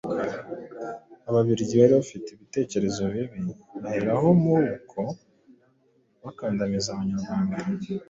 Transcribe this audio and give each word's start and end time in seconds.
Ababiligi 1.29 1.75
bari 1.79 1.93
bafite 1.99 2.27
ibitekerezo 2.31 3.01
bibi 3.13 3.39
baheraho 3.81 4.27
muri 4.43 4.67
uko 4.77 4.99
gukandamiza 6.23 6.87
Abanyarwanda 6.91 7.57